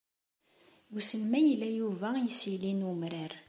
[0.93, 3.33] Wissen ma ila Yuba isili n umrar.